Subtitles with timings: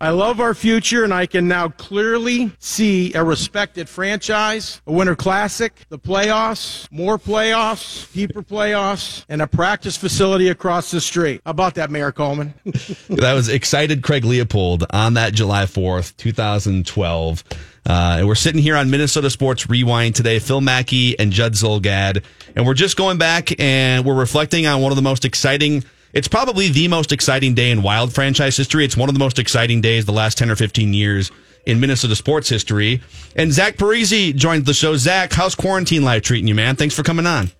[0.00, 5.16] I love our future, and I can now clearly see a respected franchise, a Winter
[5.16, 11.40] Classic, the playoffs, more playoffs, deeper playoffs, and a practice facility across the street.
[11.44, 12.54] How about that, Mayor Coleman?
[12.64, 17.42] that was excited Craig Leopold on that July 4th, 2012.
[17.84, 22.22] Uh, and we're sitting here on Minnesota Sports Rewind today, Phil Mackey and Judd Zulgad.
[22.54, 26.28] And we're just going back and we're reflecting on one of the most exciting– it's
[26.28, 28.84] probably the most exciting day in Wild franchise history.
[28.84, 31.30] It's one of the most exciting days the last 10 or 15 years
[31.66, 33.02] in Minnesota sports history.
[33.36, 34.96] And Zach Parise joins the show.
[34.96, 36.76] Zach, how's quarantine life treating you, man?
[36.76, 37.50] Thanks for coming on.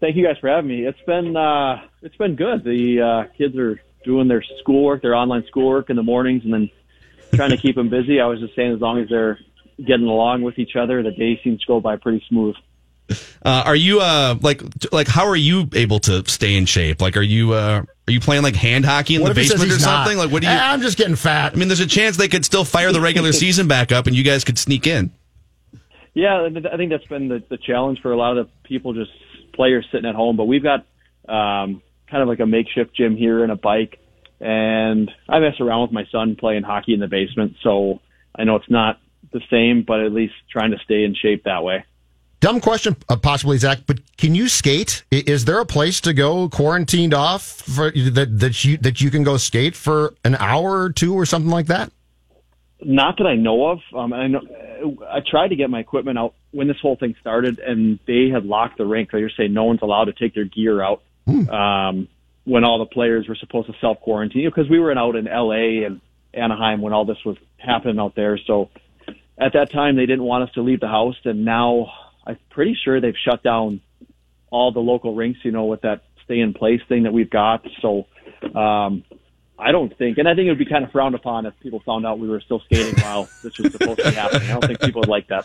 [0.00, 0.86] Thank you guys for having me.
[0.86, 2.64] It's been uh, it's been good.
[2.64, 6.70] The uh, kids are doing their schoolwork, their online schoolwork in the mornings, and then
[7.34, 8.18] trying to keep them busy.
[8.18, 9.38] I was just saying, as long as they're
[9.78, 12.56] getting along with each other, the day seems to go by pretty smooth.
[13.42, 17.00] Uh, are you uh like like how are you able to stay in shape?
[17.00, 19.78] Like are you uh are you playing like hand hockey in what the basement or
[19.78, 20.16] something?
[20.16, 20.24] Not?
[20.24, 21.52] Like what do you I'm just getting fat.
[21.52, 24.14] I mean there's a chance they could still fire the regular season back up and
[24.14, 25.12] you guys could sneak in.
[26.12, 29.12] Yeah, I think that's been the, the challenge for a lot of the people just
[29.54, 30.80] players sitting at home, but we've got
[31.28, 34.00] um kind of like a makeshift gym here and a bike
[34.40, 38.00] and I mess around with my son playing hockey in the basement, so
[38.34, 38.98] I know it's not
[39.32, 41.84] the same, but at least trying to stay in shape that way.
[42.40, 45.04] Dumb question, uh, possibly Zach, but can you skate?
[45.10, 49.22] Is there a place to go quarantined off for that that you that you can
[49.22, 51.92] go skate for an hour or two or something like that?
[52.82, 53.80] Not that I know of.
[53.94, 54.40] Um, I know
[55.06, 58.46] I tried to get my equipment out when this whole thing started, and they had
[58.46, 59.10] locked the rink.
[59.10, 61.46] They were saying no one's allowed to take their gear out hmm.
[61.50, 62.08] um,
[62.44, 65.84] when all the players were supposed to self quarantine because we were out in L.A.
[65.84, 66.00] and
[66.32, 68.38] Anaheim when all this was happening out there.
[68.46, 68.70] So
[69.36, 71.92] at that time, they didn't want us to leave the house, and now
[72.30, 73.80] I'm pretty sure they've shut down
[74.50, 77.66] all the local rinks, you know, with that stay in place thing that we've got.
[77.80, 78.06] So,
[78.54, 79.04] um,
[79.58, 81.80] I don't think, and I think it would be kind of frowned upon if people
[81.80, 84.48] found out we were still skating while this was supposed to be happening.
[84.48, 85.44] I don't think people would like that.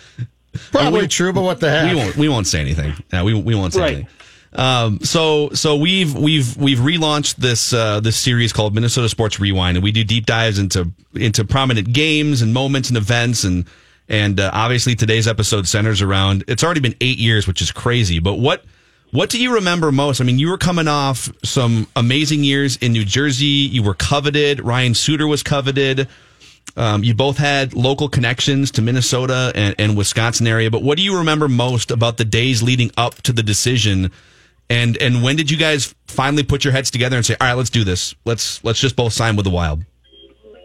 [0.72, 1.92] Probably we, true, but what the heck?
[1.92, 2.16] We won't.
[2.16, 2.94] We won't say anything.
[3.12, 3.94] Yeah, we we won't say right.
[3.94, 4.10] anything.
[4.54, 9.76] Um, so so we've we've we've relaunched this uh, this series called Minnesota Sports Rewind,
[9.76, 13.66] and we do deep dives into into prominent games and moments and events and
[14.08, 16.44] and uh, obviously today's episode centers around.
[16.48, 18.20] It's already been eight years, which is crazy.
[18.20, 18.64] But what
[19.12, 20.20] what do you remember most?
[20.20, 23.46] I mean, you were coming off some amazing years in New Jersey.
[23.46, 24.60] You were coveted.
[24.60, 26.08] Ryan Suter was coveted.
[26.76, 30.70] Um, you both had local connections to Minnesota and, and Wisconsin area.
[30.70, 34.12] But what do you remember most about the days leading up to the decision?
[34.70, 37.54] And and when did you guys finally put your heads together and say, "All right,
[37.54, 38.16] let's do this.
[38.26, 39.86] Let's let's just both sign with the Wild"?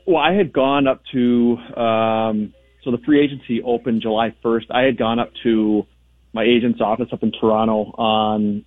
[0.06, 4.66] Well, I had gone up to um, so the free agency opened July 1st.
[4.70, 5.86] I had gone up to
[6.32, 8.64] my agent's office up in Toronto on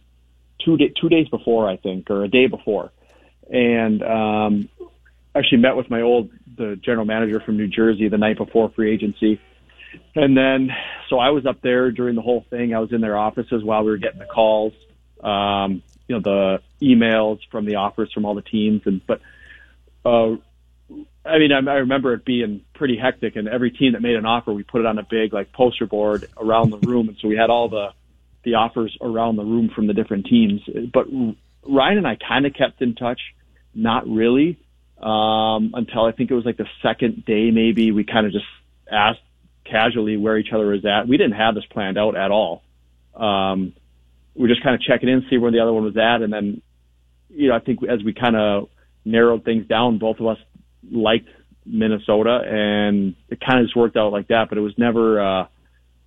[0.64, 2.92] two day, two days before, I think, or a day before,
[3.50, 4.70] and um,
[5.36, 8.94] actually met with my old the general manager from New Jersey the night before free
[8.94, 9.40] agency.
[10.16, 10.70] And then,
[11.10, 12.74] so I was up there during the whole thing.
[12.74, 14.74] I was in their offices while we were getting the calls,
[15.24, 18.82] um, you know, the emails from the offers from all the teams.
[18.86, 19.22] And, but,
[20.06, 20.36] uh,
[21.26, 24.26] I mean, I, I remember it being pretty hectic, and every team that made an
[24.26, 27.28] offer, we put it on a big like poster board around the room, and so
[27.28, 27.90] we had all the
[28.44, 30.62] the offers around the room from the different teams.
[30.94, 31.08] But
[31.66, 33.22] Ryan and I kind of kept in touch,
[33.74, 34.60] not really,
[35.02, 38.46] um, until I think it was like the second day, maybe we kind of just
[38.92, 39.22] asked
[39.64, 41.08] casually where each other was at.
[41.08, 42.64] We didn't have this planned out at all.
[43.16, 43.74] Um,
[44.36, 46.34] we were just kind of checking in, see where the other one was at, and
[46.34, 46.62] then,
[47.30, 48.70] you know, I think as we kind of
[49.06, 50.38] narrowed things down, both of us
[50.92, 51.30] liked
[51.66, 54.50] Minnesota, and it kind of just worked out like that.
[54.50, 55.48] But it was never uh,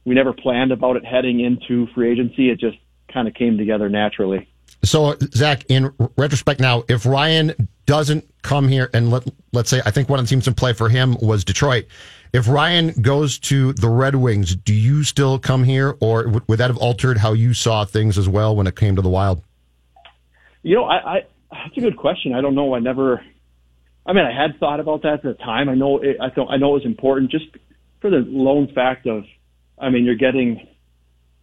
[0.05, 2.51] we never planned about it heading into free agency.
[2.51, 2.79] It just
[3.13, 4.49] kind of came together naturally.
[4.83, 9.91] So, Zach, in retrospect now, if Ryan doesn't come here and let let's say I
[9.91, 11.87] think one of the teams in play for him was Detroit.
[12.33, 16.59] If Ryan goes to the Red Wings, do you still come here, or would, would
[16.59, 19.43] that have altered how you saw things as well when it came to the Wild?
[20.63, 21.21] You know, I, I
[21.51, 22.35] that's a good question.
[22.35, 22.75] I don't know.
[22.75, 23.25] I never.
[24.07, 25.69] I mean, I had thought about that at the time.
[25.69, 25.99] I know.
[25.99, 27.47] It, I thought I know it was important just
[28.01, 29.25] for the lone fact of.
[29.79, 30.67] I mean, you're getting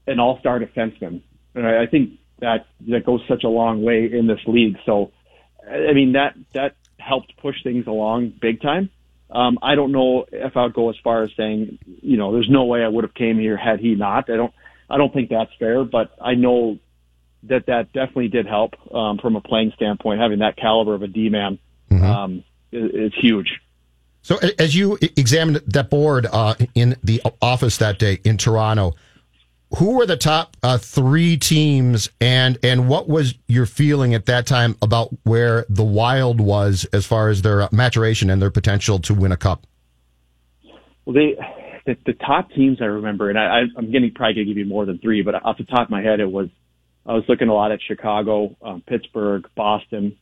[0.07, 1.21] an all-star defenseman,
[1.53, 4.77] and I, I think that that goes such a long way in this league.
[4.85, 5.11] So,
[5.69, 8.89] I mean that that helped push things along big time.
[9.29, 12.65] Um, I don't know if I'd go as far as saying, you know, there's no
[12.65, 14.29] way I would have came here had he not.
[14.29, 14.53] I don't.
[14.89, 16.79] I don't think that's fair, but I know
[17.43, 20.21] that that definitely did help um, from a playing standpoint.
[20.21, 21.59] Having that caliber of a D man
[21.91, 22.03] mm-hmm.
[22.03, 23.59] um, is, huge.
[24.21, 28.93] So, as you examined that board uh, in the office that day in Toronto,
[29.77, 34.45] who were the top uh, three teams, and and what was your feeling at that
[34.45, 39.13] time about where the Wild was as far as their maturation and their potential to
[39.13, 39.65] win a cup?
[41.05, 41.35] Well, they
[41.85, 44.85] the, the top teams I remember, and I, I'm getting probably gonna give you more
[44.85, 46.49] than three, but off the top of my head, it was
[47.05, 50.17] I was looking a lot at Chicago, um, Pittsburgh, Boston,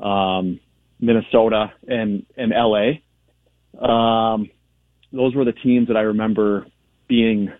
[0.00, 0.60] um,
[1.02, 3.02] Minnesota, and and LA.
[3.84, 4.48] Um,
[5.12, 6.66] those were the teams that I remember
[7.08, 7.52] being,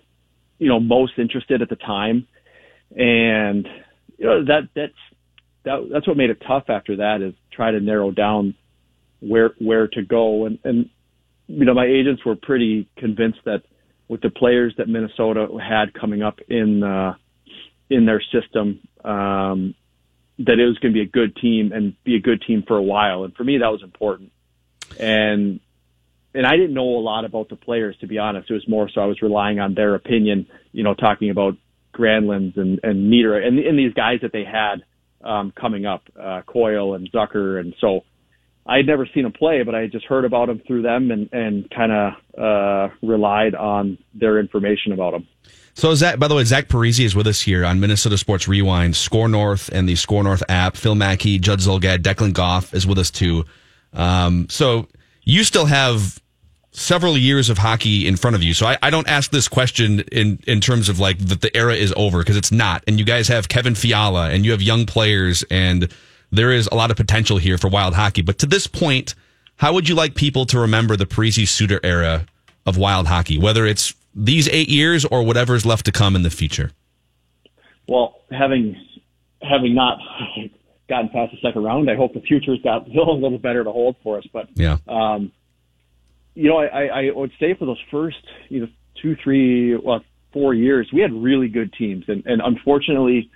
[0.59, 2.27] you know, most interested at the time,
[2.97, 3.69] and
[4.17, 4.93] you know that that's
[5.65, 8.55] that, that's what made it tough after that is try to narrow down
[9.21, 10.89] where where to go and and
[11.49, 13.63] you know my agents were pretty convinced that
[14.09, 17.15] with the players that Minnesota had coming up in uh,
[17.91, 19.75] in their system um,
[20.47, 22.77] that it was going to be a good team and be a good team for
[22.77, 23.25] a while.
[23.25, 24.33] And for me, that was important.
[24.99, 25.61] And
[26.35, 28.51] and I didn't know a lot about the players to be honest.
[28.51, 30.47] It was more so I was relying on their opinion.
[30.73, 31.57] You know, talking about
[31.95, 34.85] Granlunds and and Nieder and and these guys that they had
[35.23, 38.05] um, coming up, uh, Coyle and Zucker, and so.
[38.67, 41.11] I had never seen them play, but I had just heard about them through them
[41.11, 45.27] and, and kind of uh, relied on their information about them.
[45.75, 48.95] So Zach, by the way, Zach Parise is with us here on Minnesota Sports Rewind,
[48.95, 50.77] Skor North and the Skor North app.
[50.77, 53.45] Phil Mackey, Judd Zulgad, Declan Goff is with us too.
[53.95, 54.87] Um, so
[55.23, 56.21] you still have
[56.73, 58.55] several years of hockey in front of you.
[58.55, 61.75] So I, I don't ask this question in, in terms of like that the era
[61.75, 62.85] is over because it's not.
[62.87, 65.93] And you guys have Kevin Fiala and you have young players and
[66.33, 68.23] there is a lot of potential here for wild hockey.
[68.23, 69.15] But to this point,
[69.57, 72.27] how would you like people to remember the Parise Suter era
[72.67, 76.31] of wild hockey, whether it's these eight years or whatever's left to come in the
[76.31, 76.73] future?
[77.87, 78.77] Well, having
[79.43, 79.99] having not
[80.89, 83.97] gotten past the second round, I hope the future's got a little better to hold
[84.03, 84.25] for us.
[84.33, 85.33] But yeah, um,
[86.35, 88.69] you know, I, I would say for those first you know
[89.01, 90.03] two, three, well,
[90.33, 93.31] four years, we had really good teams, and, and unfortunately,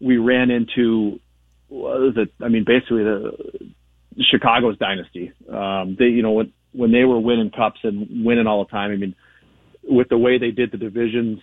[0.00, 1.20] we ran into
[1.70, 2.32] what is it?
[2.44, 3.32] I mean, basically the
[4.30, 5.32] Chicago's dynasty.
[5.50, 8.92] Um, they, you know, when when they were winning cups and winning all the time.
[8.92, 9.14] I mean,
[9.82, 11.40] with the way they did the divisions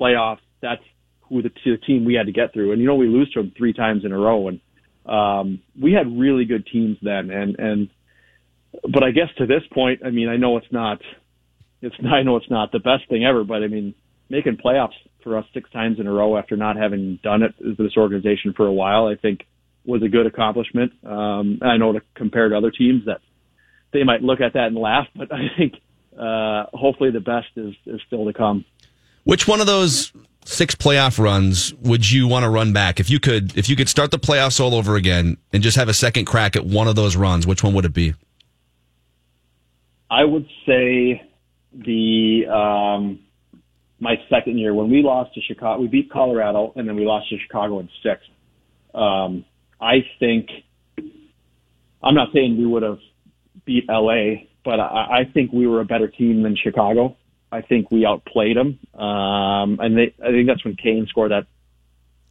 [0.00, 0.82] playoffs, that's
[1.28, 2.72] who the, the team we had to get through.
[2.72, 4.60] And you know, we lose to them three times in a row, and
[5.04, 7.30] um, we had really good teams then.
[7.30, 7.90] And and
[8.82, 11.00] but I guess to this point, I mean, I know it's not,
[11.82, 13.94] it's I know it's not the best thing ever, but I mean,
[14.30, 17.76] making playoffs for us six times in a row after not having done it as
[17.76, 19.40] this organization for a while, I think
[19.86, 20.92] was a good accomplishment.
[21.04, 23.20] Um, I know to compare to other teams that
[23.92, 25.74] they might look at that and laugh, but I think
[26.18, 28.64] uh, hopefully the best is, is still to come.
[29.24, 30.12] Which one of those
[30.44, 33.88] six playoff runs would you want to run back if you could if you could
[33.88, 36.94] start the playoffs all over again and just have a second crack at one of
[36.94, 38.14] those runs which one would it be
[40.08, 41.20] i would say
[41.72, 43.18] the um
[43.98, 47.28] my second year when we lost to chicago we beat colorado and then we lost
[47.28, 48.22] to chicago in six
[48.94, 49.44] um
[49.86, 50.48] i think
[52.02, 52.98] i'm not saying we would have
[53.64, 57.16] beat la but I, I think we were a better team than Chicago.
[57.52, 61.46] I think we outplayed them, um, and they, I think that's when Kane scored that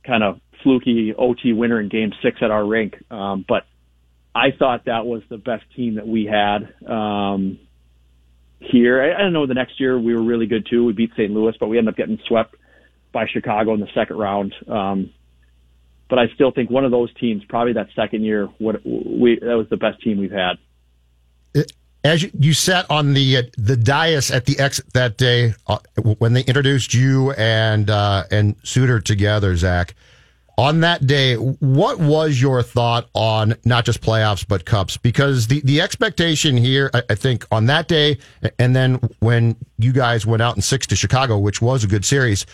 [0.05, 2.95] kind of fluky OT winner in Game Six at our rink.
[3.09, 3.63] Um, but
[4.35, 7.57] I thought that was the best team that we had um,
[8.59, 9.01] here.
[9.01, 9.47] I, I don't know.
[9.47, 10.83] The next year we were really good too.
[10.83, 11.31] We beat St.
[11.31, 12.55] Louis, but we ended up getting swept
[13.13, 14.53] by Chicago in the second round.
[14.67, 15.13] Um,
[16.09, 19.55] but I still think one of those teams, probably that second year, what we that
[19.55, 20.57] was the best team we've had
[22.05, 25.79] as you, you sat on the uh, the dais at the Xcel that day uh,
[26.19, 29.95] when they introduced you and uh, and Suter together, Zach.
[30.57, 34.95] On that day, what was your thought on not just playoffs but cups?
[34.95, 38.19] Because the, the expectation here, I, I think, on that day,
[38.57, 42.05] and then when you guys went out in six to Chicago, which was a good
[42.05, 42.45] series,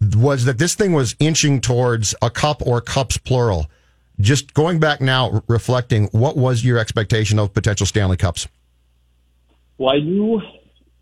[0.00, 3.66] was that this thing was inching towards a cup or cups plural.
[4.20, 8.48] just going back now, reflecting, what was your expectation of potential Stanley Cups?
[9.78, 10.40] Well, I knew,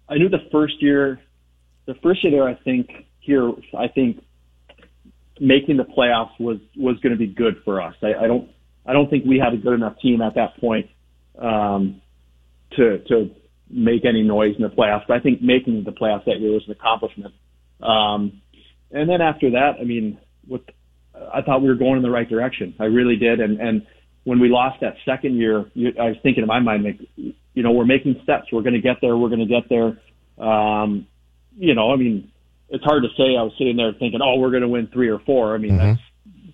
[0.08, 1.20] I knew the first year,
[1.86, 4.22] the first year there, I think here, I think
[5.40, 7.94] making the playoffs was was going to be good for us.
[8.02, 8.50] I, I don't,
[8.86, 10.90] I don't think we had a good enough team at that point
[11.38, 12.00] um,
[12.76, 13.30] to to
[13.70, 15.06] make any noise in the playoffs.
[15.06, 17.34] But I think making the playoffs that year was an accomplishment.
[17.80, 18.40] Um,
[18.94, 20.62] and then after that, I mean, with
[21.32, 22.74] I thought we were going in the right direction.
[22.78, 23.40] I really did.
[23.40, 23.86] And and
[24.24, 27.62] when we lost that second year, you, I was thinking in my mind, like, you
[27.62, 28.46] know, we're making steps.
[28.50, 29.16] We're going to get there.
[29.16, 29.98] We're going to get there.
[30.44, 31.06] Um,
[31.56, 32.32] you know, I mean,
[32.68, 33.36] it's hard to say.
[33.36, 35.54] I was sitting there thinking, oh, we're going to win three or four.
[35.54, 35.92] I mean, mm-hmm.
[35.92, 36.00] that's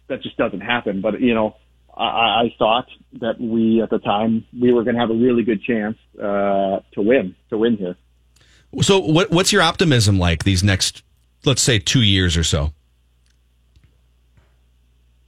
[0.09, 1.01] that just doesn't happen.
[1.01, 1.57] But you know,
[1.97, 2.03] I,
[2.45, 2.87] I thought
[3.21, 6.81] that we at the time we were going to have a really good chance uh,
[6.93, 7.97] to win to win here.
[8.83, 11.03] So, what, what's your optimism like these next,
[11.45, 12.73] let's say, two years or so?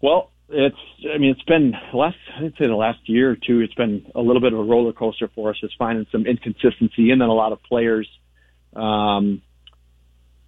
[0.00, 0.76] Well, it's
[1.12, 4.20] I mean it's been last I'd say the last year or two it's been a
[4.20, 7.34] little bit of a roller coaster for us just finding some inconsistency and then a
[7.34, 8.08] lot of players
[8.76, 9.40] um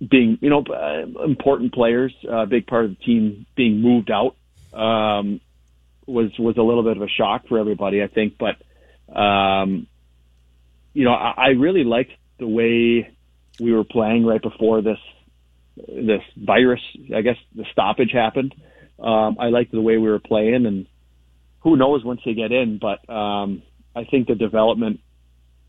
[0.06, 4.10] being you know uh, important players a uh, big part of the team being moved
[4.10, 4.36] out
[4.78, 5.40] um
[6.06, 8.56] was was a little bit of a shock for everybody I think but
[9.16, 9.86] um
[10.92, 13.10] you know I, I really liked the way
[13.58, 14.98] we were playing right before this
[15.76, 16.80] this virus
[17.14, 18.54] I guess the stoppage happened
[18.98, 20.86] um, I liked the way we were playing, and
[21.60, 22.78] who knows once they get in.
[22.78, 23.62] But um,
[23.94, 25.00] I think the development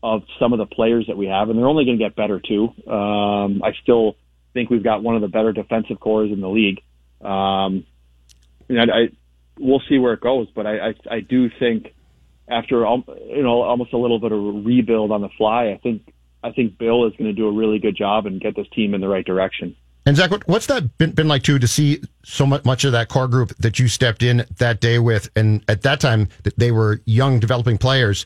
[0.02, 2.40] of some of the players that we have, and they're only going to get better
[2.40, 2.68] too.
[2.90, 4.16] Um, I still
[4.54, 6.80] think we've got one of the better defensive cores in the league.
[7.20, 7.84] Um,
[8.68, 9.08] and I, I
[9.58, 11.94] we'll see where it goes, but I, I, I do think
[12.48, 16.12] after you know almost a little bit of a rebuild on the fly, I think
[16.44, 18.94] I think Bill is going to do a really good job and get this team
[18.94, 19.74] in the right direction.
[20.06, 23.08] And Zach, what's that been, been like too to see so much, much of that
[23.08, 27.00] core group that you stepped in that day with, and at that time they were
[27.06, 28.24] young developing players.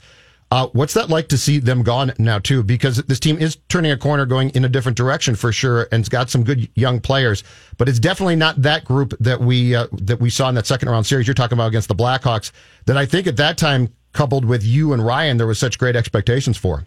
[0.51, 2.63] Uh, what's that like to see them gone now too?
[2.63, 6.01] Because this team is turning a corner, going in a different direction for sure, and
[6.01, 7.45] it's got some good young players.
[7.79, 10.91] But it's definitely not that group that we uh, that we saw in that second
[10.91, 12.51] round series you're talking about against the Blackhawks.
[12.87, 15.97] That I think at that time, coupled with you and Ryan, there was such great
[15.97, 16.85] expectations for.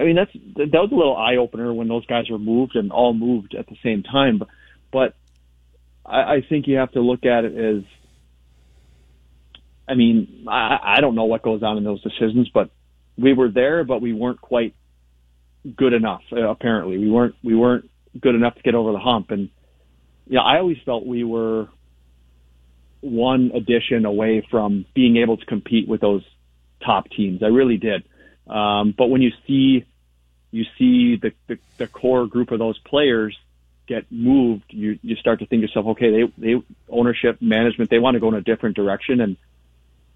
[0.00, 2.90] I mean, that's that was a little eye opener when those guys were moved and
[2.90, 4.38] all moved at the same time.
[4.38, 4.48] But,
[4.90, 5.14] but
[6.06, 7.82] I, I think you have to look at it as,
[9.86, 12.70] I mean, I, I don't know what goes on in those decisions, but
[13.18, 14.74] we were there, but we weren't quite
[15.76, 16.22] good enough.
[16.32, 19.30] Uh, apparently, we weren't we weren't good enough to get over the hump.
[19.30, 19.50] And
[20.26, 21.68] yeah, I always felt we were
[23.02, 26.22] one addition away from being able to compete with those
[26.84, 27.42] top teams.
[27.42, 28.04] I really did.
[28.46, 29.84] Um, but when you see
[30.50, 33.38] you see the, the, the core group of those players
[33.86, 38.14] get moved, you you start to think yourself, okay, they they ownership management they want
[38.14, 39.36] to go in a different direction, and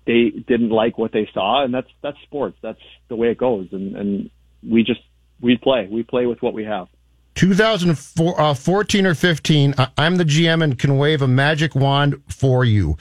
[0.07, 2.57] they didn't like what they saw, and that's that's sports.
[2.63, 4.31] That's the way it goes, and and
[4.69, 5.01] we just
[5.41, 6.89] we play we play with what we have.
[7.35, 12.97] 2014 uh, or 15, I'm the GM and can wave a magic wand for you.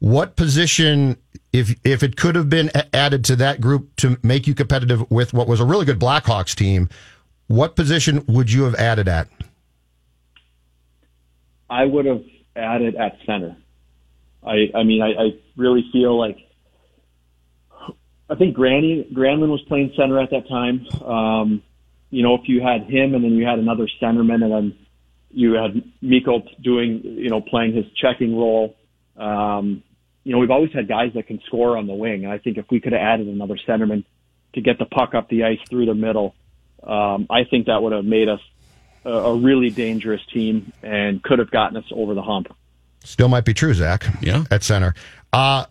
[0.00, 1.16] What position
[1.52, 5.32] if if it could have been added to that group to make you competitive with
[5.32, 6.88] what was a really good Blackhawks team,
[7.46, 9.28] what position would you have added at?
[11.70, 12.22] I would have
[12.54, 13.56] added at center.
[14.44, 16.38] I I mean I, I really feel like
[18.30, 20.86] I think Granny Granlund was playing center at that time.
[21.02, 21.62] Um,
[22.10, 24.78] you know, if you had him and then you had another centerman and then
[25.30, 28.76] you had Mikko doing you know playing his checking role.
[29.16, 29.82] Um,
[30.28, 32.24] you know, we've always had guys that can score on the wing.
[32.24, 34.04] And I think if we could have added another centerman
[34.52, 36.34] to get the puck up the ice through the middle,
[36.82, 38.40] um, I think that would have made us
[39.06, 42.54] a, a really dangerous team and could have gotten us over the hump.
[43.02, 44.04] Still might be true, Zach.
[44.20, 44.44] Yeah.
[44.50, 44.94] At center.
[45.32, 45.64] Uh,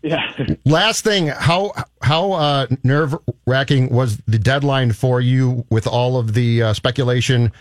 [0.00, 0.32] yeah.
[0.64, 3.14] last thing, how how uh, nerve
[3.46, 7.52] wracking was the deadline for you with all of the uh, speculation,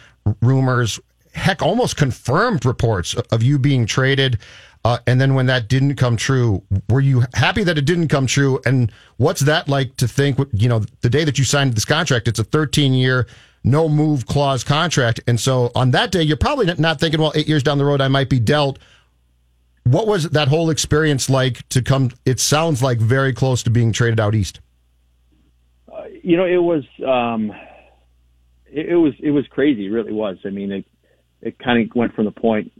[0.41, 0.97] rumors,
[1.33, 4.39] heck, almost confirmed reports of you being traded?
[4.83, 8.25] Uh, and then when that didn't come true, were you happy that it didn't come
[8.25, 8.59] true?
[8.65, 12.27] And what's that like to think, you know, the day that you signed this contract,
[12.27, 13.27] it's a 13 year,
[13.63, 15.19] no move clause contract.
[15.27, 18.01] And so on that day, you're probably not thinking, well, eight years down the road,
[18.01, 18.79] I might be dealt.
[19.83, 22.11] What was that whole experience like to come?
[22.25, 24.61] It sounds like very close to being traded out east.
[25.91, 27.51] Uh, you know, it was, um,
[28.65, 29.85] it, it was, it was crazy.
[29.85, 30.37] It really was.
[30.43, 30.85] I mean, it,
[31.41, 32.71] it kind of went from the point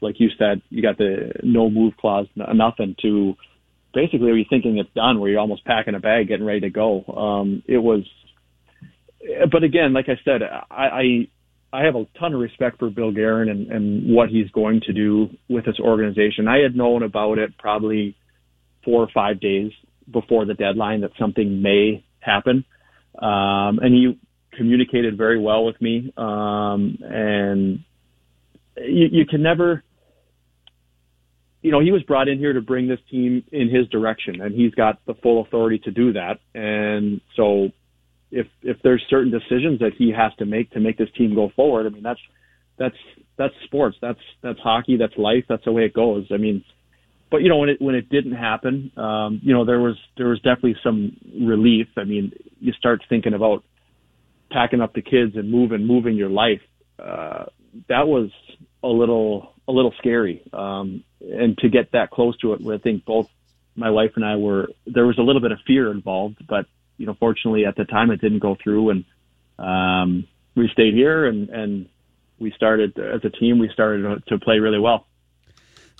[0.00, 3.34] like you said, you got the no move clause, nothing to
[3.94, 6.70] basically are you're thinking it's done, where you're almost packing a bag, getting ready to
[6.70, 7.04] go.
[7.04, 8.04] Um, it was,
[9.50, 11.28] but again, like I said, I, I
[11.70, 14.92] I have a ton of respect for Bill Guerin and, and what he's going to
[14.92, 16.48] do with this organization.
[16.48, 18.16] I had known about it probably
[18.84, 19.70] four or five days
[20.10, 22.64] before the deadline that something may happen.
[23.20, 24.18] Um, and he
[24.58, 26.12] communicated very well with me.
[26.16, 27.84] Um, and
[28.76, 29.82] you, you can never,
[31.62, 34.54] you know, he was brought in here to bring this team in his direction and
[34.54, 36.40] he's got the full authority to do that.
[36.54, 37.68] And so
[38.30, 41.50] if if there's certain decisions that he has to make to make this team go
[41.56, 42.20] forward, I mean that's
[42.78, 42.96] that's
[43.36, 43.96] that's sports.
[44.02, 44.96] That's that's hockey.
[44.96, 45.44] That's life.
[45.48, 46.26] That's the way it goes.
[46.32, 46.64] I mean,
[47.30, 50.28] but you know when it when it didn't happen, um, you know there was there
[50.28, 51.88] was definitely some relief.
[51.96, 53.64] I mean, you start thinking about
[54.50, 56.62] packing up the kids and moving moving your life.
[56.98, 57.46] Uh,
[57.88, 58.30] that was
[58.82, 63.04] a little a little scary, um, and to get that close to it, I think
[63.04, 63.28] both
[63.78, 66.66] my wife and I were there was a little bit of fear involved, but
[66.98, 69.04] you know, fortunately at the time it didn't go through and,
[69.58, 70.26] um,
[70.56, 71.88] we stayed here and, and
[72.40, 75.06] we started as a team, we started to play really well.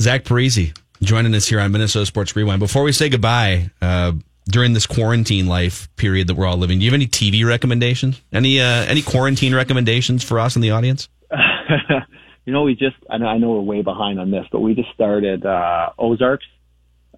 [0.00, 2.58] Zach Parise joining us here on Minnesota Sports Rewind.
[2.60, 4.12] Before we say goodbye, uh,
[4.48, 8.20] during this quarantine life period that we're all living, do you have any TV recommendations?
[8.32, 11.08] Any, uh, any quarantine recommendations for us in the audience?
[12.44, 14.74] you know, we just, I know, I know we're way behind on this, but we
[14.74, 16.46] just started, uh, Ozarks.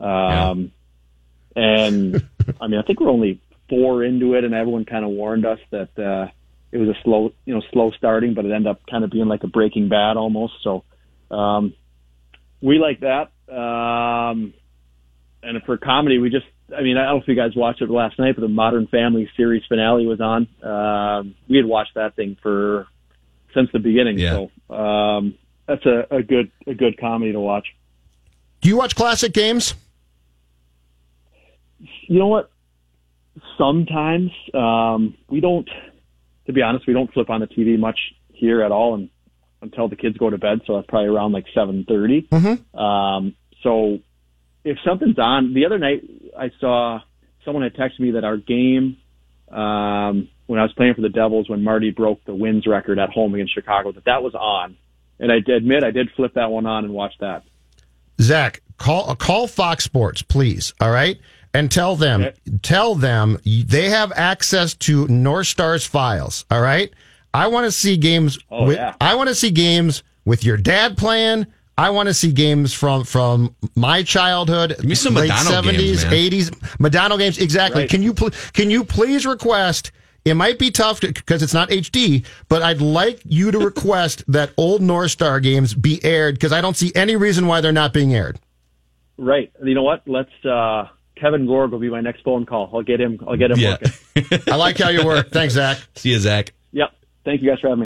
[0.01, 0.73] Um,
[1.57, 1.63] yeah.
[1.63, 2.29] and
[2.61, 5.61] I mean, I think we're only four into it, and everyone kind of warned us
[5.71, 6.31] that uh,
[6.73, 9.29] it was a slow, you know, slow starting, but it ended up kind of being
[9.29, 10.55] like a Breaking Bad almost.
[10.63, 10.85] So
[11.31, 11.75] um,
[12.61, 13.31] we like that.
[13.53, 14.53] Um,
[15.43, 16.47] and for comedy, we just,
[16.77, 18.87] I mean, I don't know if you guys watched it last night, but the Modern
[18.87, 20.49] Family series finale was on.
[20.63, 22.87] Um, we had watched that thing for
[23.55, 24.47] since the beginning, yeah.
[24.69, 25.35] so um,
[25.67, 27.67] that's a, a good a good comedy to watch.
[28.61, 29.75] Do you watch classic games?
[31.79, 32.51] You know what?
[33.59, 35.69] sometimes um, we don't.
[36.47, 37.99] To be honest, we don't flip on the TV much
[38.33, 39.11] here at all, and
[39.63, 40.61] until the kids go to bed.
[40.67, 42.23] So that's probably around like seven thirty.
[42.23, 42.79] mm-hmm.
[42.79, 43.99] um, so
[44.65, 46.03] if something's on, the other night
[46.39, 47.01] I saw
[47.45, 48.99] someone had texted me that our game
[49.51, 53.11] um, when I was playing for the Devils when Marty broke the wins record at
[53.11, 54.77] home against Chicago that that was on,
[55.19, 57.45] and I admit I did flip that one on and watch that.
[58.21, 60.75] Zach, call call Fox Sports, please.
[60.81, 61.19] All right
[61.53, 62.37] and tell them, okay.
[62.63, 66.45] tell them they have access to North Star's files.
[66.51, 66.93] All right.
[67.33, 68.39] I want to see games.
[68.51, 68.95] Oh, with, yeah.
[69.01, 71.47] I want to see games with your dad playing.
[71.81, 77.19] I want to see games from from my childhood, Give some late seventies, eighties, Modano
[77.19, 77.39] games.
[77.39, 77.83] Exactly.
[77.83, 77.91] Right.
[77.91, 79.91] Can you pl- can you please request?
[80.27, 84.51] It might be tough because it's not HD, but I'd like you to request that
[84.59, 87.95] old North Star games be aired because I don't see any reason why they're not
[87.95, 88.39] being aired.
[89.17, 89.51] Right.
[89.65, 90.03] You know what?
[90.07, 90.45] Let's.
[90.45, 92.71] uh Kevin Gorg will be my next phone call.
[92.73, 93.19] I'll get him.
[93.27, 93.77] I'll get him yeah.
[94.17, 94.41] working.
[94.53, 95.31] I like how you work.
[95.31, 95.79] Thanks, Zach.
[95.95, 96.53] See you, Zach.
[96.73, 96.91] Yep.
[97.25, 97.79] Thank you guys for having me.